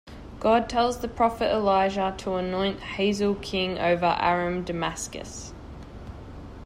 God 0.39 0.67
tells 0.67 0.97
the 1.01 1.07
prophet 1.07 1.51
Elijah 1.53 2.15
to 2.17 2.33
anoint 2.33 2.79
Hazael 2.79 3.35
king 3.35 3.77
over 3.77 4.17
Aram 4.19 4.63
Damascus. 4.63 5.53